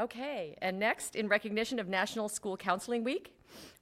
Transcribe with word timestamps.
Okay, 0.00 0.56
and 0.62 0.78
next, 0.78 1.14
in 1.14 1.28
recognition 1.28 1.78
of 1.78 1.86
National 1.86 2.30
School 2.30 2.56
Counseling 2.56 3.04
Week, 3.04 3.34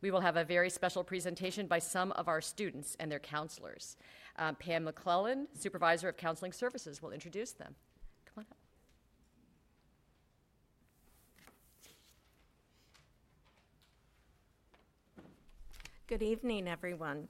we 0.02 0.10
will 0.10 0.18
have 0.18 0.36
a 0.36 0.42
very 0.42 0.68
special 0.68 1.04
presentation 1.04 1.68
by 1.68 1.78
some 1.78 2.10
of 2.12 2.26
our 2.26 2.40
students 2.40 2.96
and 2.98 3.08
their 3.08 3.20
counselors. 3.20 3.96
Uh, 4.36 4.52
Pam 4.54 4.82
McClellan, 4.82 5.46
Supervisor 5.56 6.08
of 6.08 6.16
Counseling 6.16 6.50
Services, 6.50 7.00
will 7.00 7.12
introduce 7.12 7.52
them. 7.52 7.76
Come 8.34 8.44
on 8.44 8.46
up. 8.50 8.56
Good 16.08 16.24
evening, 16.24 16.66
everyone. 16.66 17.28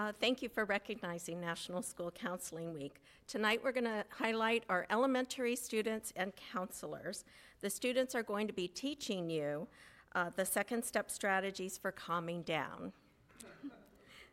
Uh, 0.00 0.12
Thank 0.18 0.40
you 0.40 0.48
for 0.48 0.64
recognizing 0.64 1.42
National 1.42 1.82
School 1.82 2.10
Counseling 2.10 2.72
Week. 2.72 3.02
Tonight, 3.26 3.60
we're 3.62 3.70
going 3.70 3.84
to 3.84 4.02
highlight 4.08 4.64
our 4.70 4.86
elementary 4.88 5.54
students 5.54 6.10
and 6.16 6.32
counselors. 6.54 7.26
The 7.60 7.68
students 7.68 8.14
are 8.14 8.22
going 8.22 8.46
to 8.46 8.54
be 8.54 8.66
teaching 8.66 9.28
you 9.28 9.68
uh, 10.14 10.30
the 10.34 10.46
second 10.46 10.86
step 10.86 11.10
strategies 11.10 11.76
for 11.76 11.92
calming 11.92 12.40
down. 12.44 12.94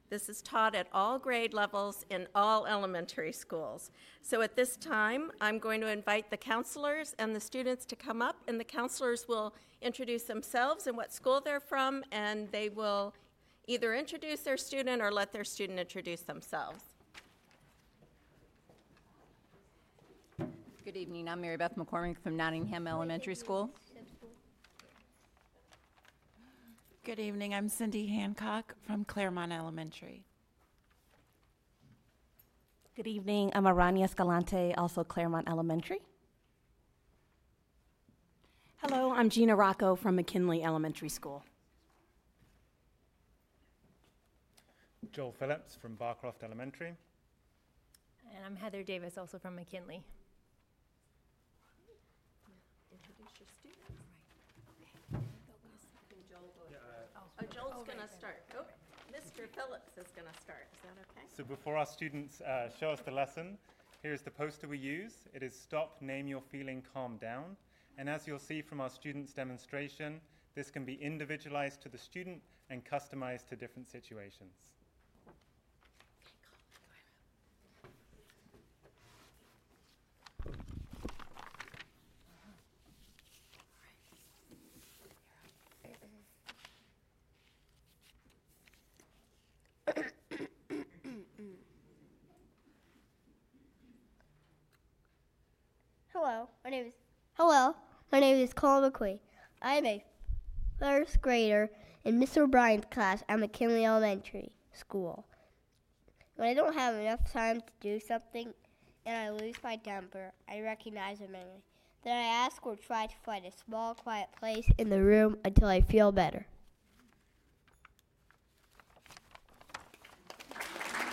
This 0.09 0.29
is 0.29 0.41
taught 0.41 0.73
at 0.73 0.87
all 0.93 1.19
grade 1.19 1.53
levels 1.53 2.05
in 2.09 2.27
all 2.33 2.65
elementary 2.65 3.33
schools. 3.33 3.91
So 4.21 4.41
at 4.41 4.55
this 4.55 4.77
time, 4.77 5.33
I'm 5.41 5.59
going 5.59 5.81
to 5.81 5.87
invite 5.87 6.29
the 6.29 6.37
counselors 6.37 7.13
and 7.19 7.35
the 7.35 7.41
students 7.41 7.85
to 7.87 7.97
come 7.97 8.21
up, 8.21 8.37
and 8.47 8.57
the 8.57 8.63
counselors 8.63 9.27
will 9.27 9.53
introduce 9.81 10.23
themselves 10.23 10.87
and 10.87 10.95
what 10.95 11.11
school 11.11 11.41
they're 11.41 11.59
from, 11.59 12.05
and 12.13 12.49
they 12.53 12.69
will 12.69 13.13
either 13.67 13.93
introduce 13.93 14.39
their 14.39 14.57
student 14.57 15.01
or 15.01 15.11
let 15.11 15.33
their 15.33 15.43
student 15.43 15.77
introduce 15.77 16.21
themselves. 16.21 16.83
Good 20.85 20.95
evening, 20.95 21.27
I'm 21.27 21.41
Mary 21.41 21.57
Beth 21.57 21.75
McCormick 21.75 22.17
from 22.17 22.37
Nottingham 22.37 22.87
Elementary 22.87 23.35
School. 23.35 23.69
Good 27.03 27.19
evening. 27.19 27.53
I'm 27.53 27.69
Cindy 27.69 28.05
Hancock 28.07 28.75
from 28.85 29.05
Claremont 29.05 29.53
Elementary. 29.53 30.25
Good 32.97 33.07
evening. 33.07 33.51
I'm 33.55 33.63
Arania 33.63 34.03
Escalante, 34.03 34.73
also 34.75 35.05
Claremont 35.05 35.47
Elementary. 35.49 35.99
Hello, 38.77 39.11
I'm 39.11 39.29
Gina 39.29 39.55
Rocco 39.55 39.95
from 39.95 40.17
McKinley 40.17 40.63
Elementary 40.63 41.07
School. 41.07 41.45
Joel 45.17 45.31
Phillips 45.31 45.75
from 45.75 45.95
Barcroft 45.95 46.43
Elementary. 46.43 46.93
And 48.35 48.45
I'm 48.45 48.55
Heather 48.55 48.83
Davis, 48.83 49.17
also 49.17 49.39
from 49.39 49.55
McKinley. 49.55 50.03
Oh, 55.15 55.19
Joel's 57.51 57.87
going 57.87 57.97
to 57.97 58.15
start. 58.15 58.43
Oh, 58.55 58.65
Mr. 59.11 59.49
Phillips 59.55 59.97
is 59.97 60.05
going 60.15 60.27
to 60.31 60.39
start. 60.39 60.67
Is 60.71 60.81
that 60.83 60.91
okay? 61.09 61.25
So 61.35 61.43
before 61.43 61.77
our 61.77 61.87
students 61.87 62.39
uh, 62.41 62.69
show 62.79 62.91
us 62.91 62.99
the 62.99 63.09
lesson, 63.09 63.57
here's 64.03 64.21
the 64.21 64.29
poster 64.29 64.67
we 64.67 64.77
use. 64.77 65.13
It 65.33 65.41
is 65.41 65.59
Stop, 65.59 65.99
Name 65.99 66.27
Your 66.27 66.41
Feeling, 66.41 66.83
Calm 66.93 67.17
Down. 67.17 67.57
And 67.97 68.07
as 68.07 68.27
you'll 68.27 68.37
see 68.37 68.61
from 68.61 68.79
our 68.81 68.89
students' 68.91 69.33
demonstration, 69.33 70.21
this 70.53 70.69
can 70.69 70.85
be 70.85 70.93
individualized 71.01 71.81
to 71.81 71.89
the 71.89 71.97
student 71.97 72.39
and 72.69 72.85
customized 72.85 73.47
to 73.47 73.55
different 73.55 73.89
situations. 73.89 74.53
Hello, 96.19 96.49
my 96.67 96.71
name 96.71 96.87
is 96.87 96.93
Hello, 97.35 97.75
my 98.11 98.19
name 98.19 98.35
is 98.35 98.51
Colin 98.51 98.91
McQueen. 98.91 99.19
I 99.61 99.75
am 99.75 99.85
a 99.85 100.03
first 100.77 101.21
grader 101.21 101.69
in 102.03 102.19
Mr. 102.19 102.39
O'Brien's 102.39 102.83
class 102.91 103.23
at 103.29 103.39
McKinley 103.39 103.85
Elementary 103.85 104.51
School. 104.73 105.25
When 106.35 106.49
I 106.49 106.53
don't 106.53 106.73
have 106.73 106.95
enough 106.95 107.31
time 107.31 107.61
to 107.61 107.67
do 107.79 108.01
something 108.01 108.53
and 109.05 109.15
I 109.15 109.29
lose 109.29 109.55
my 109.63 109.77
temper, 109.77 110.33
I 110.49 110.59
recognize 110.59 111.21
it 111.21 111.31
mentally. 111.31 111.63
Then 112.03 112.17
I 112.17 112.27
ask 112.45 112.67
or 112.67 112.75
try 112.75 113.05
to 113.05 113.15
find 113.23 113.45
a 113.45 113.51
small, 113.65 113.95
quiet 113.95 114.27
place 114.37 114.69
in 114.77 114.89
the 114.89 115.01
room 115.01 115.37
until 115.45 115.69
I 115.69 115.79
feel 115.79 116.11
better. 116.11 116.47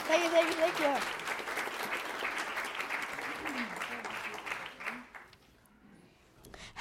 Thank 0.09 0.25
you, 0.25 0.31
thank 0.31 0.49
you, 0.49 0.55
thank 0.55 0.81
you. 0.81 1.24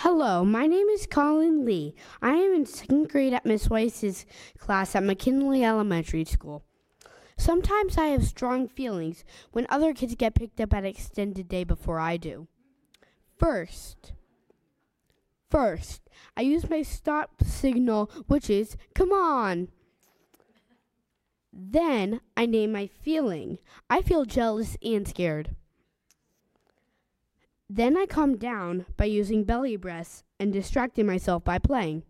Hello, 0.03 0.43
my 0.43 0.67
name 0.67 0.89
is 0.89 1.07
Colin 1.07 1.63
Lee. 1.63 1.95
I 2.21 2.33
am 2.33 2.53
in 2.53 2.65
second 2.65 3.07
grade 3.07 3.31
at 3.33 3.45
Miss 3.45 3.69
Weiss's 3.69 4.25
class 4.57 4.95
at 4.95 5.03
McKinley 5.03 5.63
Elementary 5.63 6.25
School. 6.25 6.65
Sometimes 7.37 7.97
I 7.97 8.07
have 8.07 8.25
strong 8.25 8.67
feelings 8.67 9.23
when 9.53 9.65
other 9.69 9.93
kids 9.93 10.15
get 10.15 10.35
picked 10.35 10.59
up 10.59 10.73
at 10.73 10.83
extended 10.83 11.47
day 11.47 11.63
before 11.63 11.99
I 11.99 12.17
do. 12.17 12.49
First, 13.39 14.11
first, 15.49 16.01
I 16.35 16.41
use 16.41 16.69
my 16.69 16.81
stop 16.81 17.41
signal, 17.41 18.11
which 18.27 18.49
is 18.49 18.75
come 18.93 19.13
on. 19.13 19.69
Then 21.53 22.19
I 22.35 22.45
name 22.45 22.73
my 22.73 22.87
feeling. 22.87 23.57
I 23.89 24.01
feel 24.01 24.25
jealous 24.25 24.75
and 24.83 25.07
scared. 25.07 25.55
Then 27.69 27.97
I 27.97 28.06
calm 28.06 28.38
down 28.38 28.85
by 28.97 29.06
using 29.06 29.46
belly 29.46 29.78
breaths 29.78 30.24
and 30.40 30.51
distracting 30.53 31.06
myself 31.06 31.44
by 31.44 31.59
playing. 31.59 32.03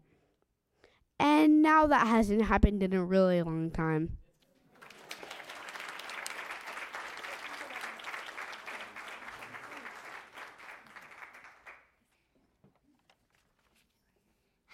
And 1.20 1.62
now 1.62 1.88
that 1.88 2.08
hasn't 2.08 2.46
happened 2.46 2.84
in 2.84 2.94
a 2.94 3.04
really 3.04 3.42
long 3.42 3.72
time. 3.72 4.18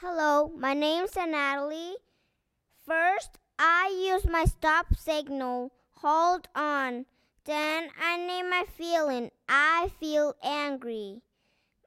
Hello, 0.01 0.51
my 0.57 0.73
name's 0.73 1.15
Natalie. 1.15 1.97
First, 2.85 3.37
I 3.59 3.93
use 4.11 4.25
my 4.25 4.45
stop 4.45 4.95
signal. 4.95 5.71
Hold 5.97 6.47
on. 6.55 7.05
Then 7.49 7.89
I 7.99 8.15
name 8.15 8.51
my 8.51 8.63
feeling. 8.77 9.31
I 9.47 9.89
feel 9.99 10.35
angry. 10.43 11.23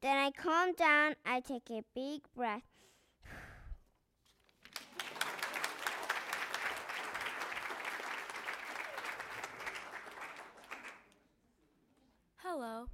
Then 0.00 0.16
I 0.16 0.32
calm 0.32 0.74
down. 0.74 1.14
I 1.24 1.38
take 1.38 1.70
a 1.70 1.84
big 1.94 2.22
breath. 2.34 2.64
Hello. 12.38 12.86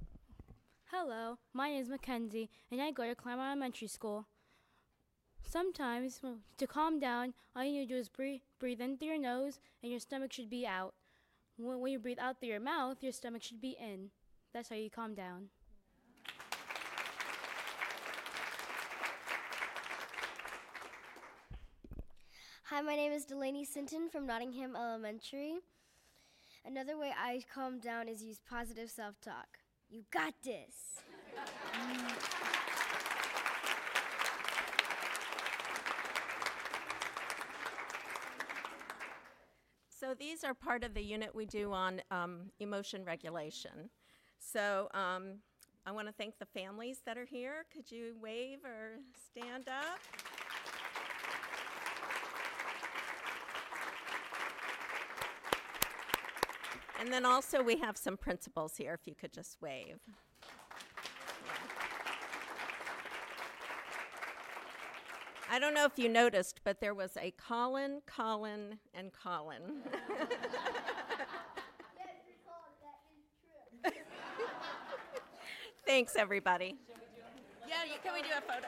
Hello, 0.91 1.39
my 1.51 1.71
name 1.71 1.81
is 1.81 1.89
Mackenzie, 1.89 2.51
and 2.71 2.79
I 2.79 2.91
go 2.91 3.07
to 3.07 3.15
Claremont 3.15 3.47
Elementary 3.47 3.87
School. 3.87 4.27
Sometimes, 5.41 6.21
to 6.59 6.67
calm 6.67 6.99
down, 6.99 7.33
all 7.55 7.63
you 7.63 7.71
need 7.71 7.87
to 7.87 7.95
do 7.95 7.99
is 7.99 8.09
breathe, 8.09 8.41
breathe 8.59 8.79
in 8.79 8.99
through 8.99 9.07
your 9.07 9.17
nose, 9.19 9.57
and 9.81 9.89
your 9.89 9.99
stomach 9.99 10.31
should 10.31 10.51
be 10.51 10.67
out. 10.67 10.93
When, 11.59 11.79
when 11.81 11.91
you 11.91 11.99
breathe 11.99 12.19
out 12.19 12.39
through 12.39 12.49
your 12.49 12.59
mouth, 12.61 12.97
your 13.01 13.11
stomach 13.11 13.43
should 13.43 13.59
be 13.59 13.75
in. 13.79 14.11
That's 14.53 14.69
how 14.69 14.75
you 14.75 14.89
calm 14.89 15.13
down. 15.13 15.49
Hi, 22.63 22.81
my 22.81 22.95
name 22.95 23.11
is 23.11 23.25
Delaney 23.25 23.65
Sinton 23.65 24.09
from 24.09 24.25
Nottingham 24.25 24.75
Elementary. 24.75 25.55
Another 26.65 26.97
way 26.97 27.11
I 27.17 27.41
calm 27.53 27.79
down 27.79 28.07
is 28.07 28.23
use 28.23 28.39
positive 28.47 28.89
self 28.89 29.19
talk. 29.19 29.57
You 29.89 30.03
got 30.11 30.35
this. 30.43 31.01
So 40.09 40.15
these 40.15 40.43
are 40.43 40.55
part 40.55 40.83
of 40.83 40.95
the 40.95 41.03
unit 41.03 41.35
we 41.35 41.45
do 41.45 41.71
on 41.71 42.01
um, 42.09 42.49
emotion 42.59 43.05
regulation. 43.05 43.91
So 44.39 44.89
um, 44.95 45.35
I 45.85 45.91
want 45.91 46.07
to 46.07 46.13
thank 46.13 46.39
the 46.39 46.47
families 46.47 47.01
that 47.05 47.15
are 47.15 47.25
here. 47.25 47.65
Could 47.71 47.91
you 47.91 48.15
wave 48.19 48.65
or 48.65 48.97
stand 49.23 49.67
up? 49.67 49.99
And 56.99 57.13
then 57.13 57.23
also 57.23 57.61
we 57.61 57.77
have 57.77 57.95
some 57.95 58.17
principals 58.17 58.77
here, 58.77 58.95
if 58.99 59.05
you 59.05 59.13
could 59.13 59.31
just 59.31 59.61
wave. 59.61 59.99
I 65.51 65.57
don't 65.57 65.73
know 65.73 65.85
if 65.85 65.97
you 65.97 66.09
noticed, 66.09 66.61
but 66.63 66.79
there 66.79 66.93
was 66.93 67.17
a 67.17 67.31
Colin, 67.31 68.01
Colin, 68.05 68.77
and 68.93 69.11
Colin. 69.11 69.81
Thanks, 75.87 76.15
everybody. 76.15 76.75
Yeah, 77.67 77.77
can 78.03 78.13
we 78.13 78.21
do 78.21 78.27
a 78.37 78.41
photo? 78.41 78.67